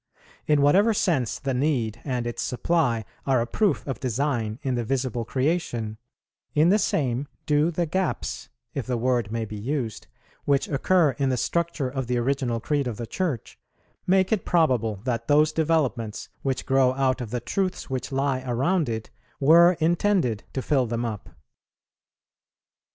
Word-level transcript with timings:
In 0.47 0.63
whatever 0.63 0.95
sense 0.95 1.37
the 1.37 1.53
need 1.53 2.01
and 2.03 2.25
its 2.25 2.41
supply 2.41 3.05
are 3.27 3.39
a 3.39 3.45
proof 3.45 3.85
of 3.85 3.99
design 3.99 4.57
in 4.63 4.73
the 4.73 4.83
visible 4.83 5.23
creation, 5.25 5.99
in 6.55 6.69
the 6.69 6.79
same 6.79 7.27
do 7.45 7.69
the 7.69 7.85
gaps, 7.85 8.49
if 8.73 8.87
the 8.87 8.97
word 8.97 9.31
may 9.31 9.45
be 9.45 9.55
used, 9.59 10.07
which 10.45 10.67
occur 10.67 11.11
in 11.19 11.29
the 11.29 11.37
structure 11.37 11.87
of 11.87 12.07
the 12.07 12.17
original 12.17 12.59
creed 12.59 12.87
of 12.87 12.97
the 12.97 13.05
Church, 13.05 13.59
make 14.07 14.31
it 14.31 14.43
probable 14.43 14.95
that 15.03 15.27
those 15.27 15.51
developments, 15.53 16.29
which 16.41 16.65
grow 16.65 16.93
out 16.95 17.21
of 17.21 17.29
the 17.29 17.39
truths 17.39 17.87
which 17.91 18.11
lie 18.11 18.41
around 18.47 18.89
it, 18.89 19.11
were 19.39 19.73
intended 19.73 20.43
to 20.53 20.63
fill 20.63 20.87
them 20.87 21.05
up. 21.05 21.29